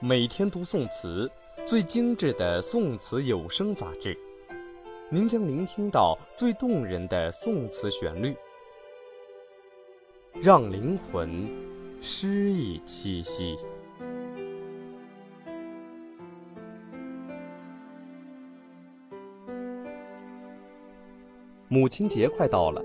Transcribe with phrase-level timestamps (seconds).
[0.00, 1.28] 每天读宋词，
[1.66, 4.16] 最精致的宋词有声杂志。
[5.10, 8.32] 您将聆听到最动人的宋词旋律，
[10.40, 11.48] 让灵魂
[12.00, 13.58] 诗意栖息。
[21.66, 22.80] 母亲节快到了，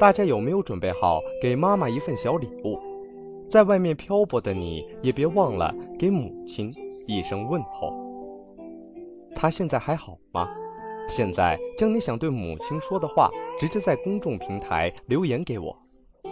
[0.00, 2.95] 大家有没有准备好给妈妈一份小礼物？
[3.48, 6.72] 在外面漂泊的你，也别忘了给母亲
[7.06, 7.92] 一声问候。
[9.34, 10.48] 她现在还好吗？
[11.08, 15.76] 现在将你想对母亲说的话直接在公众平台留言给我，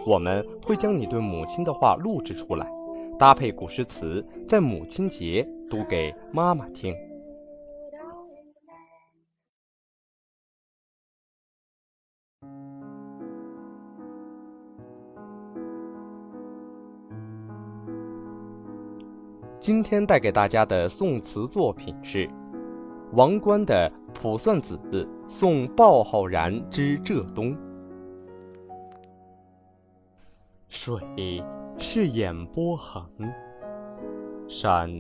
[0.05, 2.67] 我们会将你对母亲的话录制出来，
[3.17, 6.93] 搭配古诗词，在母亲节读给妈妈听。
[19.67, 22.29] 今天带给大家的宋词作品是
[23.13, 23.91] 王观的。
[24.13, 24.79] 卜算子
[25.27, 27.57] 送鲍浩然之浙东。
[30.69, 31.43] 水
[31.79, 33.09] 是眼波横，
[34.47, 34.91] 山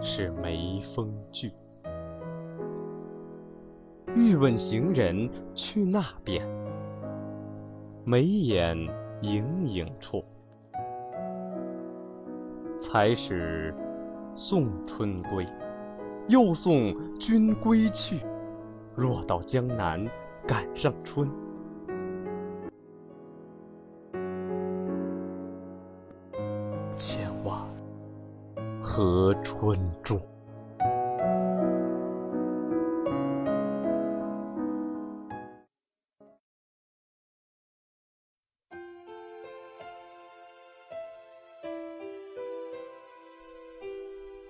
[0.00, 1.52] 是眉峰聚。
[4.14, 6.48] 欲问行人去那边，
[8.06, 8.74] 眉眼
[9.20, 10.24] 影影处。
[12.88, 13.74] 才始
[14.36, 15.44] 送春归。
[16.28, 18.20] 又送君归去，
[18.94, 20.08] 若到江南
[20.46, 21.28] 赶上春，
[26.96, 27.58] 千万
[28.80, 30.18] 和春住。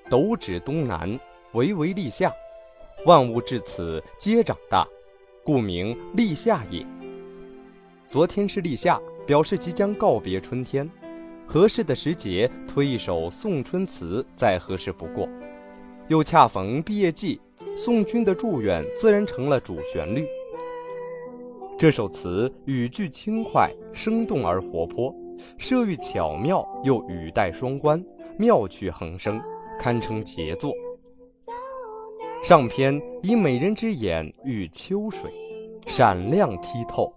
[0.09, 1.19] 斗指东南。
[1.53, 2.31] 巍巍立夏，
[3.07, 4.87] 万物至此皆长大，
[5.43, 6.85] 故名立夏也。
[8.05, 10.91] 昨天是立夏，表示即将告别春天，
[11.47, 15.27] 合适的时节推一首送春词再合适不过。
[16.09, 17.41] 又恰逢毕业季，
[17.75, 20.27] 送君的祝愿自然成了主旋律。
[21.79, 25.15] 这首词语句轻快，生动而活泼，
[25.57, 28.05] 设喻巧妙又语带双关，
[28.39, 29.41] 妙趣横生，
[29.79, 30.73] 堪称杰作。
[32.43, 35.33] 上篇以美人之眼喻秋水，
[35.87, 37.11] 闪亮剔透，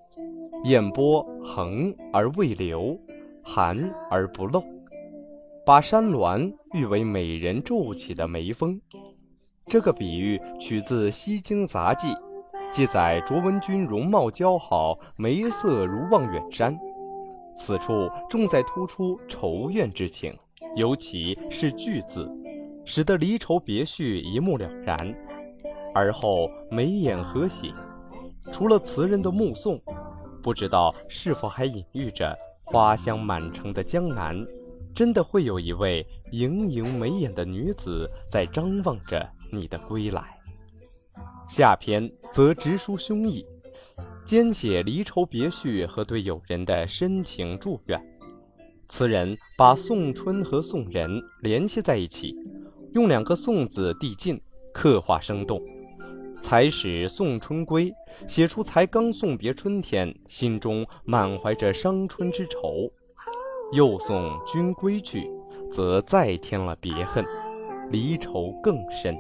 [0.64, 3.00] 眼波横而未流，
[3.44, 3.78] 含
[4.10, 4.64] 而不露，
[5.66, 8.80] 把山峦喻为美人皱起的眉峰。
[9.66, 12.08] 这个比喻取自《西京杂记》，
[12.72, 16.76] 记载卓文君容貌姣好，眉色如望远山。
[17.56, 20.34] 此处重在突出愁怨之情，
[20.76, 22.28] 尤其是句字。
[22.90, 25.16] 使得离愁别绪一目了然，
[25.94, 27.72] 而后眉眼和喜。
[28.52, 29.80] 除了词人的目送，
[30.42, 32.36] 不知道是否还隐喻着
[32.66, 34.44] 花香满城的江南，
[34.92, 40.36] 真的会有一位盈盈眉眼的女子在张望着你的归来。
[41.48, 43.46] 下篇则直抒胸臆，
[44.26, 48.04] 兼写离愁别绪和对友人的深情祝愿。
[48.88, 52.36] 词人把送春和送人联系在一起。
[52.94, 54.42] 用两个“送”字递进，
[54.74, 55.62] 刻画生动。
[56.42, 57.94] 才始送春归，
[58.26, 62.90] 写出才刚送别春天，心中满怀着伤春之愁；
[63.74, 65.30] 又送君归去，
[65.70, 67.26] 则再添了别恨，
[67.92, 69.18] 离愁更深。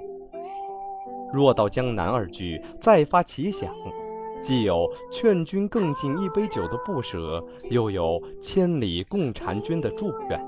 [1.34, 3.69] 若到江南二句再发奇想，
[4.41, 10.41] 既有劝君更尽一杯酒的不舍，又有千里共婵娟的祝愿。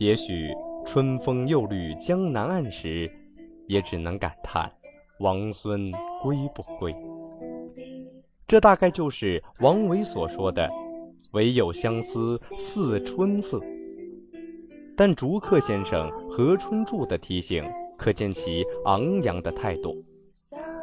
[0.00, 0.52] 也许。
[0.84, 3.10] 春风又绿江南岸时，
[3.66, 4.70] 也只能感叹
[5.20, 5.90] 王孙
[6.22, 6.94] 归不归。
[8.46, 10.68] 这大概就是王维所说的
[11.32, 13.60] “唯有相思似春色”。
[14.94, 17.64] 但竹客先生何春柱的提醒，
[17.96, 20.04] 可见其昂扬的态度，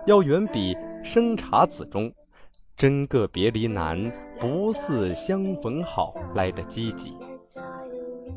[0.07, 0.73] 要远比
[1.03, 2.11] 《生查子》中
[2.75, 7.15] “真个别离难，不似相逢好”来的积极。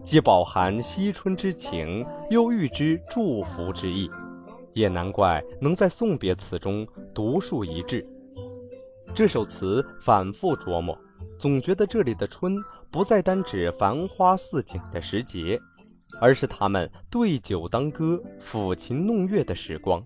[0.03, 4.11] 既饱含惜春之情，又寓之祝福之意，
[4.73, 8.05] 也难怪能在送别词中独树一帜。
[9.15, 10.99] 这首词反复琢磨，
[11.39, 12.57] 总觉得这里的春
[12.91, 15.61] 不再单指繁花似锦的时节，
[16.21, 20.05] 而是他们对酒当歌、抚琴弄月的时光。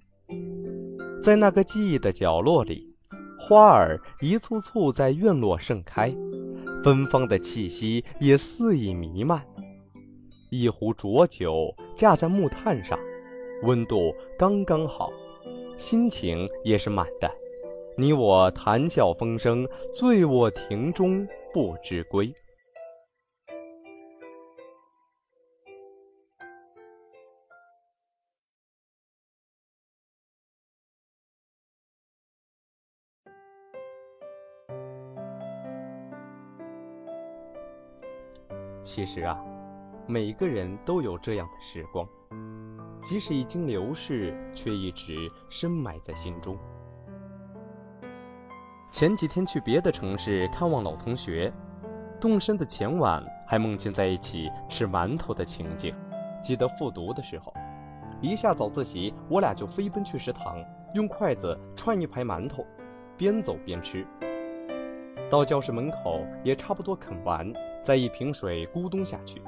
[1.23, 2.95] 在那个记忆的角落里，
[3.39, 6.15] 花儿一簇簇在院落盛开，
[6.83, 9.47] 芬芳的气息也肆意弥漫。
[10.51, 12.99] 一壶浊酒，架在木炭上，
[13.63, 15.13] 温度刚刚好，
[15.77, 17.31] 心情也是满的。
[17.99, 22.33] 你我谈笑风生，醉卧亭中不知归。
[38.83, 39.43] 其实啊，
[40.09, 42.09] 每个人都有这样的时光，
[43.03, 46.57] 即使已经流逝，却一直深埋在心中。
[48.89, 51.53] 前几天去别的城市看望老同学，
[52.21, 55.93] 动身的前晚还梦见在一起吃馒头的情景。
[56.41, 57.53] 记得复读的时候，
[58.21, 60.65] 一下早自习，我俩就飞奔去食堂，
[60.95, 62.65] 用筷子串一排馒头，
[63.17, 64.07] 边走边吃。
[65.29, 67.53] 到教室门口也差不多啃完。
[67.83, 69.41] 再一瓶水咕咚下去，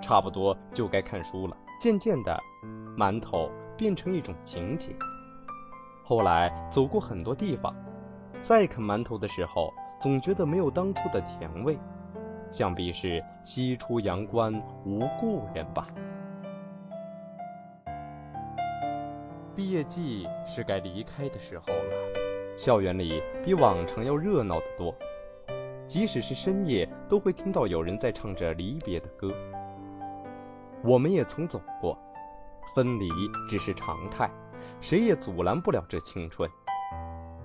[0.00, 1.56] 差不多就该看书了。
[1.78, 2.38] 渐渐的，
[2.96, 4.94] 馒头变成一种情节。
[6.02, 7.74] 后来走过很多地方，
[8.42, 11.78] 再啃馒头的时候，总觉得没有当初的甜味。
[12.48, 14.52] 想必是西出阳关
[14.84, 15.86] 无故人吧。
[19.54, 24.94] 毕业季是该离开的时候了，校园里比往常要热闹得多。
[25.86, 29.32] 即使是深夜，都会听到有人在唱着离别的歌。
[30.82, 31.98] 我们也曾走过，
[32.74, 33.08] 分离
[33.48, 34.30] 只是常态，
[34.80, 36.50] 谁也阻拦不了这青春。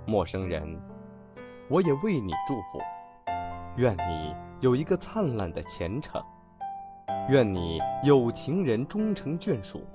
[0.06, 0.80] 陌生人，
[1.70, 2.80] 我也为你祝福，
[3.78, 6.22] 愿你有一个灿烂的前程，
[7.30, 9.86] 愿你有情人终成眷属，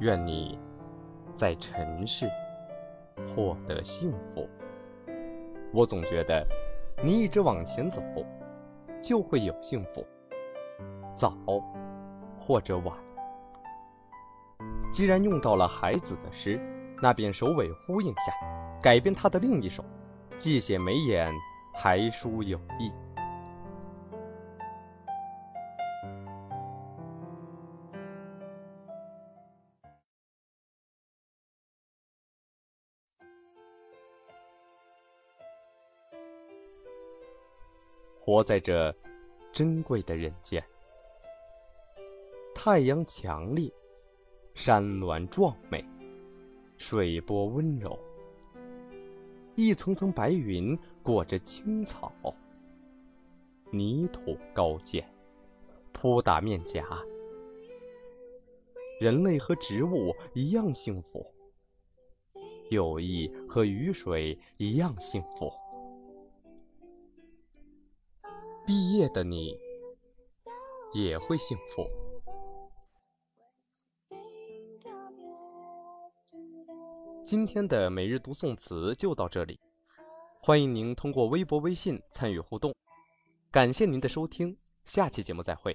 [0.00, 0.58] 愿你
[1.34, 2.30] 在尘世
[3.34, 4.48] 获得幸福。
[5.72, 6.46] 我总觉得。
[7.04, 8.00] 你一直往前走，
[9.00, 10.06] 就会有幸福，
[11.14, 11.36] 早
[12.38, 12.96] 或者晚。
[14.92, 16.60] 既然用到了孩子的诗，
[17.00, 18.32] 那便首尾呼应下，
[18.82, 19.84] 改编他的另一首，
[20.36, 21.32] 既写眉眼，
[21.74, 22.92] 还书有意。
[38.24, 38.94] 活在这
[39.52, 40.64] 珍贵的人间，
[42.54, 43.72] 太阳强烈，
[44.54, 45.84] 山峦壮美，
[46.76, 47.98] 水波温柔，
[49.56, 52.12] 一层层白云裹着青草，
[53.70, 55.04] 泥土高见，
[55.92, 56.86] 扑打面颊。
[59.00, 61.26] 人类和植物一样幸福，
[62.70, 65.50] 友谊和雨水一样幸福。
[68.64, 69.58] 毕业的你
[70.94, 71.84] 也会幸福。
[77.32, 79.58] 今天的每日读宋词就到这里，
[80.42, 82.74] 欢迎您通过微博、微信参与互动。
[83.50, 85.74] 感谢您的收听，下期节目再会。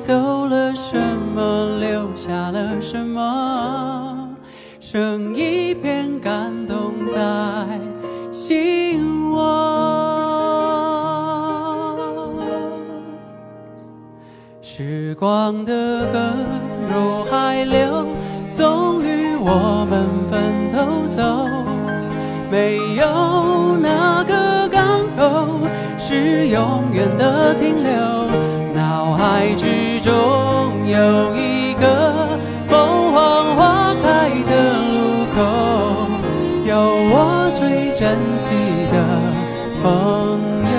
[0.00, 0.98] 走了什
[1.34, 4.28] 么，留下了什么？
[4.80, 7.78] 剩一片感动在
[8.32, 9.90] 心窝。
[14.62, 15.72] 时光的
[16.12, 16.32] 河
[16.88, 18.06] 入海流，
[18.52, 21.46] 终于我们分头走。
[22.50, 25.60] 没有哪个港口
[25.98, 28.59] 是永远的停留。
[29.20, 30.10] 海之中
[30.88, 35.36] 有一个凤凰花开的路口，
[36.64, 36.72] 有
[37.12, 38.54] 我最珍惜
[38.90, 38.96] 的
[39.82, 39.90] 朋
[40.72, 40.74] 友，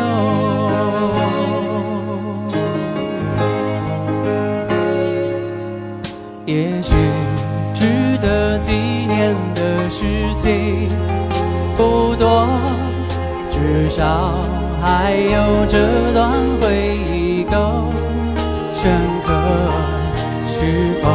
[6.48, 6.96] 也许
[7.76, 10.04] 值得纪念的事
[10.40, 10.90] 情
[11.78, 12.48] 不多，
[13.52, 14.34] 至少
[14.82, 15.78] 还有这
[16.16, 17.91] 段回忆够。
[18.82, 18.92] 深
[19.24, 19.32] 刻
[20.48, 20.66] 是
[21.04, 21.12] 否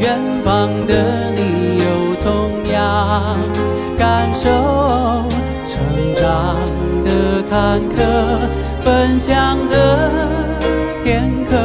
[0.00, 3.38] 远方的你有同样
[3.96, 4.50] 感受
[5.68, 5.80] 成
[6.16, 6.56] 长
[7.04, 8.40] 的坎坷
[8.80, 10.10] 分享的
[11.04, 11.56] 片刻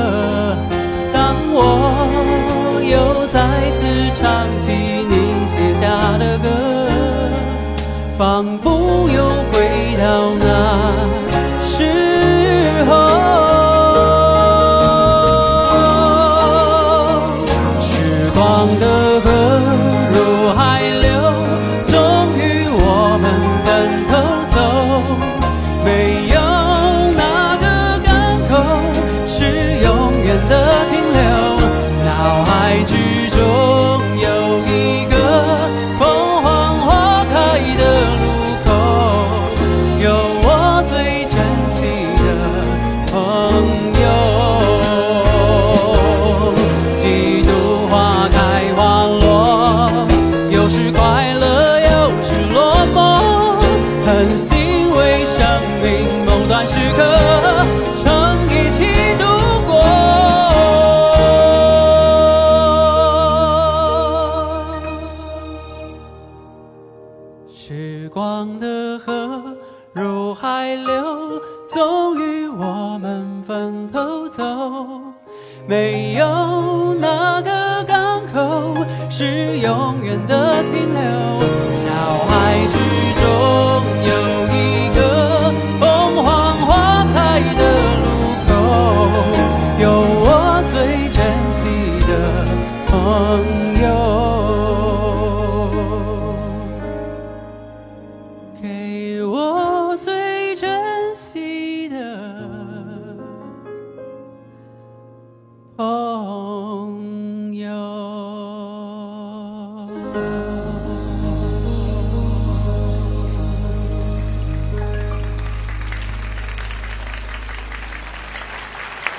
[1.11, 3.81] 当我又再次
[4.21, 4.71] 唱起
[5.09, 6.47] 你写下的歌
[8.15, 11.04] 仿佛又回到那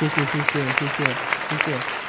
[0.08, 1.04] 谢谢谢谢谢谢
[1.48, 2.05] 谢谢。